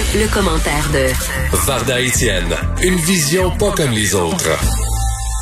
[0.00, 1.12] Le, commentaire de
[1.66, 4.48] Varda Etienne, une vision pas comme les autres.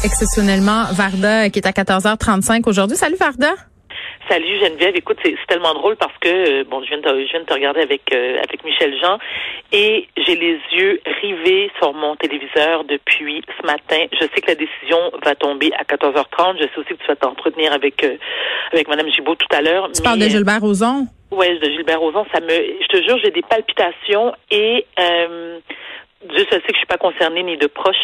[0.02, 2.96] Exceptionnellement, Varda qui est à 14h35 aujourd'hui.
[2.96, 3.52] Salut Varda.
[4.28, 7.40] Salut Geneviève, écoute, c'est tellement drôle parce que euh, bon, je viens de, je viens
[7.40, 9.18] de te regarder avec euh, avec Michel Jean
[9.72, 14.04] et j'ai les yeux rivés sur mon téléviseur depuis ce matin.
[14.12, 16.58] Je sais que la décision va tomber à 14h30.
[16.58, 18.16] Je sais aussi que tu vas t'entretenir avec euh,
[18.72, 19.90] avec Madame Gibault tout à l'heure.
[19.94, 21.06] Tu parles de Gilbert Rozon?
[21.30, 22.26] Oui, de Gilbert Rozon.
[22.34, 25.58] Ça me, je te jure, j'ai des palpitations et euh,
[26.28, 27.96] Dieu sait que je suis pas concernée ni de proche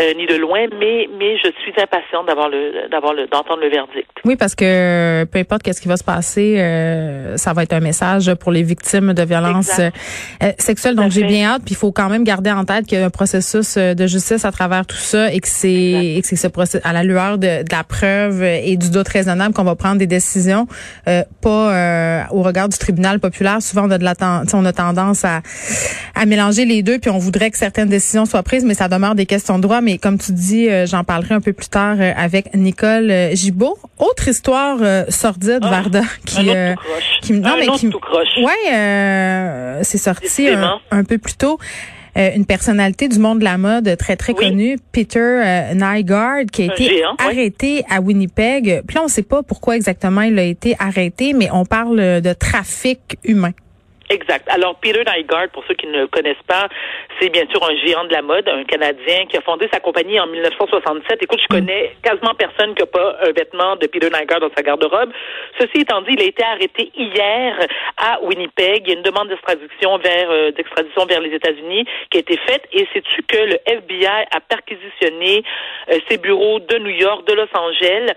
[0.00, 3.68] euh, ni de loin, mais mais je suis impatiente d'avoir le d'avoir le d'entendre le
[3.68, 4.08] verdict.
[4.24, 7.80] Oui, parce que peu importe qu'est-ce qui va se passer, euh, ça va être un
[7.80, 9.90] message pour les victimes de violences euh,
[10.58, 10.94] sexuelles.
[10.94, 11.62] Donc j'ai bien hâte.
[11.66, 14.46] Puis il faut quand même garder en tête qu'il y a un processus de justice
[14.46, 17.36] à travers tout ça et que c'est et que c'est ce processus à la lueur
[17.36, 20.66] de, de, la preuve et du doute raisonnable qu'on va prendre des décisions,
[21.42, 23.60] pas au regard du tribunal populaire.
[23.60, 24.14] Souvent on a de la
[24.54, 25.42] on a tendance à
[26.14, 29.14] à mélanger les deux, puis on voudrait que certaines décisions soient prises, mais ça demeure
[29.14, 29.81] des questions de droit.
[29.82, 33.34] Mais comme tu dis, euh, j'en parlerai un peu plus tard euh, avec Nicole euh,
[33.34, 33.76] Gibault.
[33.98, 36.74] Autre histoire sordide, ah, Varda, qui, un
[37.20, 40.48] qui, non, mais qui, ouais, c'est sorti
[40.90, 41.58] un, peu plus tôt.
[42.16, 47.02] une personnalité du monde de la mode très très connue, Peter Nygaard, qui a été
[47.18, 48.82] arrêté à Winnipeg.
[48.86, 52.20] Puis là, on ne sait pas pourquoi exactement il a été arrêté, mais on parle
[52.20, 53.52] de trafic humain.
[54.10, 54.48] Exact.
[54.50, 56.68] Alors, Peter Nygaard, pour ceux qui ne le connaissent pas,
[57.20, 60.18] c'est bien sûr un géant de la mode, un Canadien qui a fondé sa compagnie
[60.20, 61.22] en 1967.
[61.22, 61.58] Écoute, je mm.
[61.58, 65.10] connais quasiment personne qui n'a pas un vêtement de Peter Nygaard dans sa garde-robe.
[65.58, 67.58] Ceci étant dit, il a été arrêté hier
[67.96, 68.82] à Winnipeg.
[68.84, 72.36] Il y a une demande d'extradition vers euh, d'extradition vers les États-Unis qui a été
[72.46, 72.66] faite.
[72.72, 75.42] Et sais-tu que le FBI a perquisitionné
[75.90, 78.12] euh, ses bureaux de New York, de Los Angeles,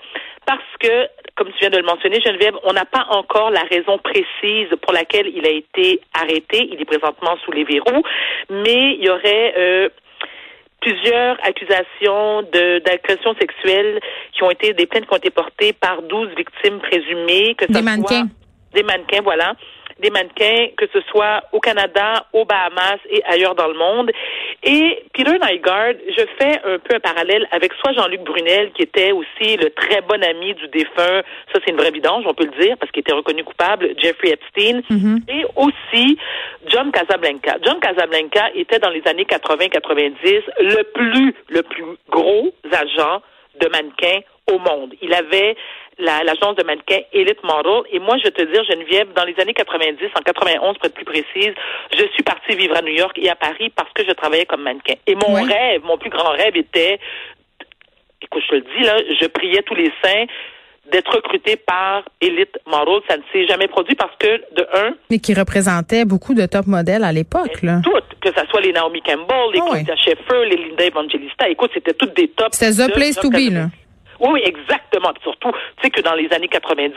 [0.45, 3.97] parce que comme tu viens de le mentionner, Geneviève, on n'a pas encore la raison
[3.97, 6.69] précise pour laquelle il a été arrêté.
[6.71, 8.03] Il est présentement sous les verrous,
[8.49, 9.89] mais il y aurait euh,
[10.79, 12.43] plusieurs accusations
[12.85, 13.99] d'agression sexuelle
[14.31, 17.81] qui ont été des plaintes qui ont été portées par 12 victimes présumées que des
[17.81, 18.27] mannequins.
[18.73, 19.55] des mannequins, voilà
[19.99, 24.11] des mannequins, que ce soit au Canada, aux Bahamas et ailleurs dans le monde.
[24.63, 29.11] Et Peter Nygaard, je fais un peu un parallèle avec soit Jean-Luc Brunel, qui était
[29.11, 31.21] aussi le très bon ami du défunt,
[31.53, 34.31] ça c'est une vraie vidange, on peut le dire, parce qu'il était reconnu coupable, Jeffrey
[34.31, 35.21] Epstein, mm-hmm.
[35.29, 36.17] et aussi
[36.67, 37.57] John Casablanca.
[37.63, 43.21] John Casablanca était dans les années 80-90 le plus, le plus gros agent
[43.61, 44.93] de mannequins au monde.
[45.01, 45.55] Il avait
[45.97, 47.83] l'agence de mannequins Elite Model.
[47.91, 51.05] Et moi, je te dire, Geneviève, dans les années 90, en 91 pour être plus
[51.05, 51.53] précise,
[51.97, 54.63] je suis partie vivre à New York et à Paris parce que je travaillais comme
[54.63, 54.95] mannequin.
[55.07, 56.99] Et mon rêve, mon plus grand rêve était,
[58.21, 60.25] écoute, je te le dis, là, je priais tous les saints
[60.91, 63.01] d'être recruté par Elite Model.
[63.07, 64.93] Ça ne s'est jamais produit parce que, de un...
[65.09, 67.81] Mais qui représentait beaucoup de top modèles à l'époque, là.
[67.83, 71.49] Toutes, que ce soit les Naomi Campbell, les oh Claudia Schiffer, les Linda Evangelista.
[71.49, 72.55] Écoute, c'était toutes des tops.
[72.55, 73.69] C'était The Place to Be, là.
[74.19, 75.13] Oui, exactement.
[75.23, 76.93] surtout, tu sais que dans les années 90,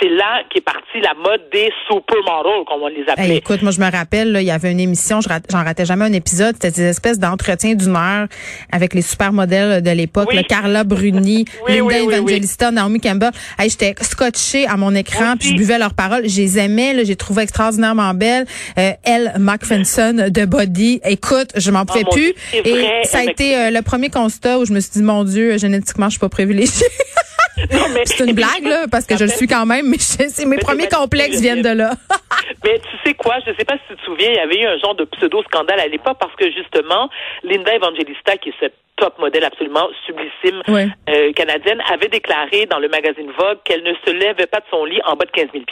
[0.00, 3.36] c'est là qu'est partie la mode des supermodels, comme on les appelait.
[3.36, 6.54] écoute, moi, je me rappelle, il y avait une émission, j'en ratais jamais un épisode,
[6.54, 8.26] c'était des espèces d'entretiens d'une heure
[8.72, 13.30] avec les supermodèles de l'époque, Carla Bruni, Linda Evangelista, Naomi Campbell.
[13.58, 16.28] Hey, J'étais scotchée à mon écran, puis je buvais leurs paroles.
[16.28, 18.46] Je les aimais, j'ai trouvé extraordinairement belles.
[18.78, 22.32] Euh, Elle McPherson de Body, écoute, je m'en pouvais oh, plus.
[22.54, 25.58] Et ça a été euh, le premier constat où je me suis dit, mon Dieu,
[25.58, 26.28] génétiquement, je suis pas
[28.04, 30.88] c'est une blague, là, parce que je le suis quand même, mais c'est mes premiers
[30.88, 31.92] complexes viennent de là.
[32.64, 34.66] mais tu sais quoi, je sais pas si tu te souviens, il y avait eu
[34.66, 37.08] un genre de pseudo-scandale à l'époque parce que justement,
[37.42, 42.88] Linda Evangelista, qui est cette top modèle absolument sublissime euh, canadienne, avait déclaré dans le
[42.88, 45.64] magazine Vogue qu'elle ne se lèvait pas de son lit en bas de 15 000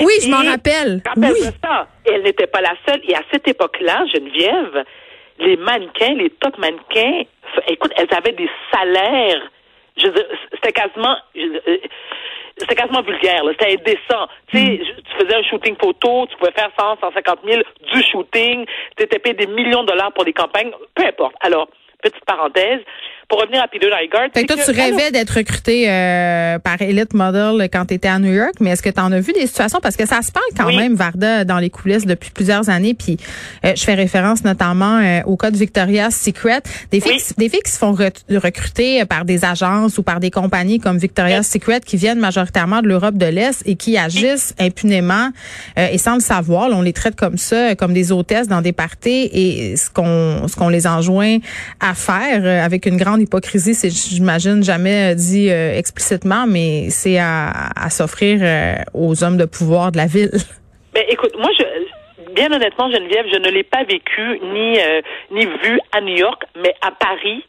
[0.00, 1.02] Oui, je m'en rappelle.
[1.16, 1.42] Oui.
[1.62, 1.88] Ça.
[2.04, 3.00] Elle n'était pas la seule.
[3.08, 4.84] Et à cette époque-là, Geneviève,
[5.40, 7.22] les mannequins, les top mannequins,
[7.68, 9.42] écoute, elles avaient des salaires
[9.96, 11.78] c'était quasiment euh,
[12.58, 14.28] c'était quasiment vulgaire, c'était indécent.
[14.48, 14.78] Tu sais, mm.
[14.78, 17.62] tu faisais un shooting photo, tu pouvais faire 100, 150 000
[17.92, 18.64] du shooting,
[18.96, 21.34] tu étais payé des millions de dollars pour des campagnes, peu importe.
[21.40, 21.68] Alors,
[22.02, 22.80] petite parenthèse,
[23.28, 24.28] pour revenir à Peter Nygaard.
[24.32, 28.18] Fait que toi, tu rêvais d'être recruté euh, par Elite Model quand tu étais à
[28.20, 29.80] New York, mais est-ce que tu en as vu des situations?
[29.82, 32.94] Parce que ça se parle quand même, Varda, dans les coulisses depuis plusieurs années.
[32.94, 33.16] Puis
[33.64, 36.62] euh, je fais référence notamment euh, au cas de Victoria's Secret.
[36.92, 40.78] Des filles, des filles qui se font recruter par des agences ou par des compagnies
[40.78, 45.30] comme Victoria's Secret qui viennent majoritairement de l'Europe de l'Est et qui agissent impunément
[45.76, 46.68] et sans le savoir.
[46.70, 50.54] on les traite comme ça, comme des hôtesses dans des parties et ce qu'on ce
[50.54, 51.38] qu'on les enjoint
[51.80, 57.90] à faire avec une grande hypocrisie, c'est, j'imagine, jamais dit euh, explicitement, mais c'est à,
[57.90, 60.30] s'offrir euh, aux hommes de pouvoir de la ville.
[60.94, 61.62] Ben, écoute, moi, je,
[62.36, 66.42] bien honnêtement, Geneviève, je ne l'ai pas vécu ni euh, ni vu à New York,
[66.56, 67.44] mais à Paris,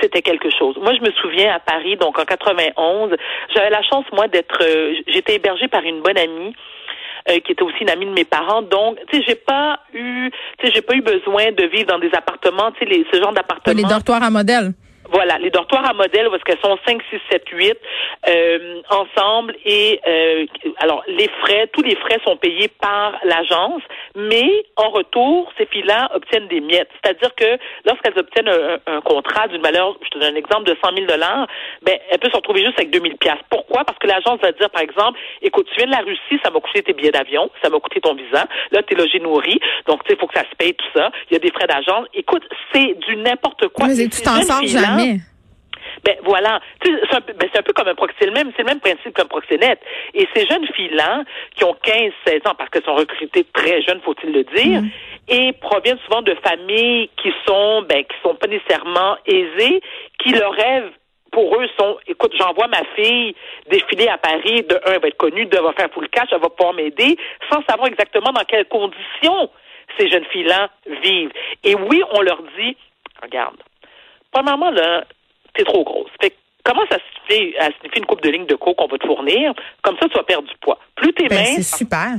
[0.00, 0.76] c'était quelque chose.
[0.80, 3.16] Moi, je me souviens à Paris, donc en 91,
[3.54, 6.54] j'avais la chance moi d'être, euh, j'étais hébergée par une bonne amie.
[7.28, 8.62] Euh, qui était aussi une amie de mes parents.
[8.62, 11.98] Donc, tu sais, j'ai pas eu, tu sais, j'ai pas eu besoin de vivre dans
[11.98, 13.76] des appartements, tu sais, ce genre d'appartements.
[13.76, 14.74] Les dortoirs à modèle.
[15.10, 16.76] Voilà, les dortoirs à modèle, parce qu'elles sont?
[16.86, 17.76] 5, 6, 7, 8
[18.28, 19.54] euh, ensemble.
[19.64, 20.46] Et euh,
[20.78, 23.82] alors, les frais, tous les frais sont payés par l'agence,
[24.14, 26.90] mais en retour, ces filles-là obtiennent des miettes.
[27.02, 28.50] C'est-à-dire que lorsqu'elles obtiennent
[28.86, 31.46] un, contrat d'une valeur, je te donne un exemple, de 100 000 dollars,
[31.82, 33.34] ben, elles peuvent se retrouver juste avec 2000 pièces.
[33.50, 33.84] Pourquoi?
[33.84, 36.60] Parce que l'agence va dire, par exemple, écoute, tu viens de la Russie, ça m'a
[36.60, 40.08] coûté tes billets d'avion, ça m'a coûté ton visa, là, t'es logé nourri, donc, tu
[40.08, 41.10] sais, il faut que ça se paye, tout ça.
[41.30, 42.06] Il y a des frais d'agence.
[42.14, 42.42] Écoute,
[42.72, 43.86] c'est du n'importe quoi.
[44.95, 45.20] Mais jamais.
[46.04, 48.80] Ben voilà, c'est un, peu, ben, un peu comme un proxénète, même, c'est le même
[48.80, 49.80] principe qu'un proxénète.
[50.14, 54.00] Et ces jeunes filles-là, qui ont 15, 16 ans, parce qu'elles sont recrutées très jeunes,
[54.02, 54.88] faut-il le dire, mm.
[55.28, 59.80] et proviennent souvent de familles qui sont, ben, qui sont pas nécessairement aisées,
[60.18, 60.92] qui leur rêvent
[61.32, 63.34] pour eux sont, écoute, j'envoie ma fille
[63.70, 66.28] défiler à Paris, de un, elle va être connue, deux, elle va faire full cash,
[66.32, 67.18] elle va pouvoir m'aider,
[67.50, 69.50] sans savoir exactement dans quelles conditions
[69.98, 70.70] ces jeunes filles-là
[71.02, 71.32] vivent.
[71.62, 72.76] Et oui, on leur dit,
[73.22, 73.56] regarde,
[74.32, 75.04] premièrement, là,
[75.56, 76.10] c'est trop grosse.
[76.20, 76.34] Fait
[76.64, 79.06] comment ça se fait, ça signifie une coupe de ligne de coke qu'on va te
[79.06, 79.52] fournir,
[79.82, 80.78] comme ça, tu vas perdre du poids.
[80.96, 81.66] Plus t'es ben, mince.
[81.68, 82.16] C'est super.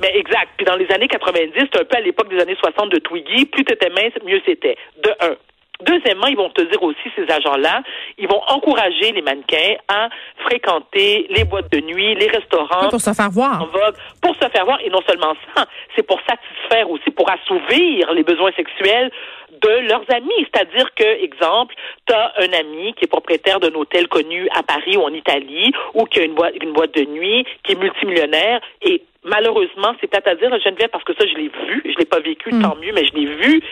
[0.00, 0.48] Mais exact.
[0.56, 3.44] Puis dans les années 90, c'était un peu à l'époque des années 60 de Twiggy,
[3.46, 4.76] plus tu étais mince, mieux c'était.
[5.04, 5.36] De un.
[5.82, 7.82] Deuxièmement, ils vont te dire aussi, ces agents-là,
[8.18, 10.08] ils vont encourager les mannequins à
[10.44, 12.88] fréquenter les boîtes de nuit, les restaurants.
[12.88, 13.66] pour se faire voir.
[14.20, 14.78] Pour se faire voir.
[14.84, 15.66] Et non seulement ça,
[15.96, 19.10] c'est pour satisfaire aussi, pour assouvir les besoins sexuels
[19.62, 20.46] de leurs amis.
[20.52, 21.74] C'est-à-dire que, exemple,
[22.06, 25.72] tu as un ami qui est propriétaire d'un hôtel connu à Paris ou en Italie,
[25.94, 30.14] ou qui a une boîte, une boîte de nuit, qui est multimillionnaire, et malheureusement, c'est
[30.14, 32.62] à dire, Geneviève, parce que ça, je l'ai vu, je l'ai pas vécu, mm.
[32.62, 33.62] tant mieux, mais je l'ai vu,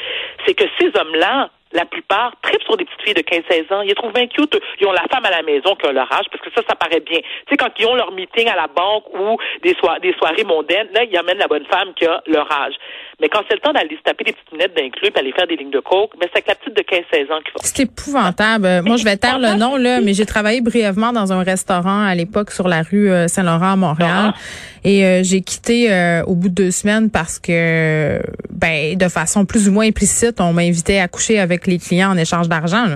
[0.47, 3.83] c'est que ces hommes-là, la plupart tripent sur des petites filles de 15-16 ans.
[3.83, 4.27] Ils les trouvent bien.
[4.81, 6.75] Ils ont la femme à la maison qui a leur âge, parce que ça, ça
[6.75, 7.21] paraît bien.
[7.21, 10.89] Tu sais, quand ils ont leur meeting à la banque ou des, des soirées mondaines,
[10.93, 12.75] là, ils amènent la bonne femme qui a leur âge.
[13.21, 15.49] Mais quand c'est le temps d'aller se taper des petites lunettes d'un club, aller faire
[15.49, 17.59] des lignes de coke, ben c'est avec la petite de 15-16 ans qu'il faut.
[17.63, 18.83] C'est épouvantable.
[18.87, 22.15] Moi, je vais taire le nom, là, mais j'ai travaillé brièvement dans un restaurant à
[22.15, 24.35] l'époque sur la rue euh, Saint-Laurent à Montréal.
[24.85, 28.21] Et euh, j'ai quitté euh, au bout de deux semaines parce que,
[28.51, 32.17] ben, de façon plus ou moins implicite, on m'invitait à coucher avec les clients en
[32.17, 32.87] échange d'argent.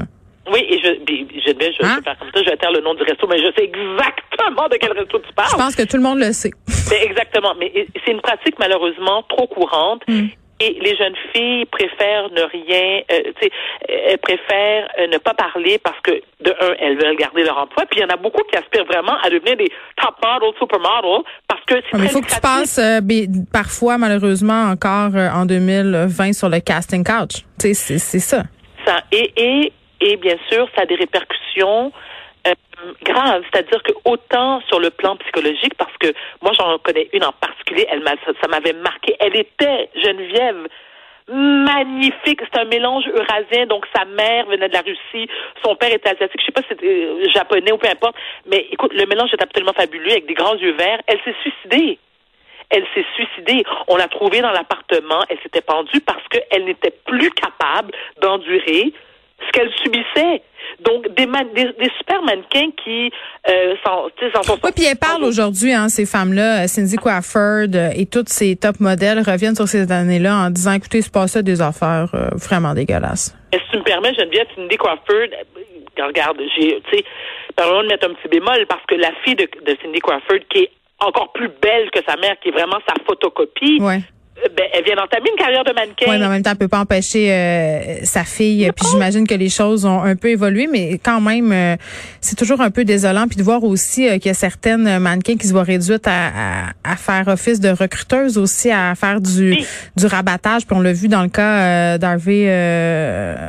[0.52, 1.96] Oui, et je, je, je, je hein?
[1.96, 4.68] vais faire comme ça, je vais taire le nom du resto, mais je sais exactement
[4.68, 5.48] de quel resto tu parles.
[5.50, 6.50] Je pense que tout le monde le sait.
[6.90, 7.72] Mais exactement, mais
[8.04, 10.02] c'est une pratique malheureusement trop courante.
[10.08, 10.26] Mm.
[10.60, 13.50] Et les jeunes filles préfèrent ne rien, euh, tu sais,
[13.88, 17.84] elles préfèrent euh, ne pas parler parce que de un, elles veulent garder leur emploi.
[17.90, 21.24] Puis il y en a beaucoup qui aspirent vraiment à devenir des top models, supermodels,
[21.48, 23.00] parce que c'est Mais il faut que tu passes euh,
[23.52, 27.42] parfois, malheureusement, encore en 2020 sur le casting couch.
[27.58, 28.44] Tu sais, c'est ça.
[28.86, 31.92] Ça et et et bien sûr, ça a des répercussions
[32.46, 32.54] euh,
[33.02, 36.08] grave, c'est-à-dire que autant sur le plan psychologique, parce que
[36.40, 39.16] moi j'en connais une en particulier, elle m'a, ça, m'avait marqué.
[39.20, 40.68] Elle était Geneviève
[41.28, 42.40] magnifique.
[42.40, 45.30] C'est un mélange eurasien, donc sa mère venait de la Russie,
[45.64, 48.16] son père était asiatique, je sais pas si c'était euh, japonais ou peu importe,
[48.46, 51.00] mais écoute, le mélange est absolument fabuleux avec des grands yeux verts.
[51.06, 51.98] Elle s'est suicidée.
[52.70, 53.64] Elle s'est suicidée.
[53.86, 55.22] On l'a trouvée dans l'appartement.
[55.28, 58.92] Elle s'était pendue parce qu'elle n'était plus capable d'endurer
[59.46, 60.42] ce qu'elle subissait.
[60.84, 63.10] Donc, des, des, super mannequins qui
[63.48, 64.10] euh, sont,
[64.42, 64.58] sont...
[64.64, 68.56] Oui, puis elle parle aujourd'hui, hein, ces femmes-là, euh, Cindy Crawford euh, et toutes ces
[68.56, 72.28] top modèles reviennent sur ces années-là en disant, écoutez, c'est pas ça des affaires euh,
[72.34, 73.36] vraiment dégueulasses.
[73.52, 75.28] Si tu me permets, Geneviève, Cindy Crawford,
[75.98, 77.04] regarde, j'ai, tu sais,
[77.54, 80.60] pardon de mettre un petit bémol, parce que la fille de, de Cindy Crawford, qui
[80.60, 80.70] est
[81.00, 84.00] encore plus belle que sa mère, qui est vraiment sa photocopie, ouais.
[84.56, 86.06] Ben, elle vient d'entamer une carrière de mannequin.
[86.08, 88.70] Oui, mais en même temps, elle peut pas empêcher euh, sa fille.
[88.74, 91.76] Puis j'imagine que les choses ont un peu évolué, mais quand même, euh,
[92.22, 93.26] c'est toujours un peu désolant.
[93.28, 96.96] Puis de voir aussi qu'il y a certaines mannequins qui se voient réduites à, à,
[96.96, 99.58] faire office de recruteuses aussi, à faire du,
[99.96, 100.66] du rabattage.
[100.66, 102.46] Puis on l'a vu dans le cas d'Harvey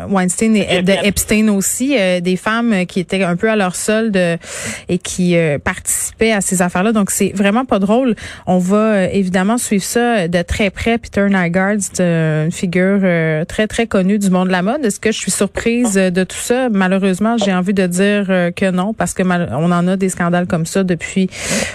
[0.09, 4.97] Weinstein et de Epstein aussi, des femmes qui étaient un peu à leur solde et
[4.97, 6.91] qui participaient à ces affaires-là.
[6.91, 8.15] Donc c'est vraiment pas drôle.
[8.47, 13.67] On va évidemment suivre ça de très près Peter Nygaard, c'est une figure euh, très,
[13.67, 14.83] très connue du monde de la mode.
[14.85, 16.69] Est-ce que je suis surprise euh, de tout ça?
[16.69, 20.47] Malheureusement, j'ai envie de dire euh, que non, parce que on en a des scandales
[20.47, 21.29] comme ça depuis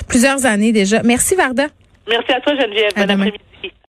[0.08, 1.02] plusieurs années déjà.
[1.02, 1.66] Merci, Varda.
[2.08, 2.92] Merci à toi, Geneviève.
[2.96, 3.38] Bon après-midi.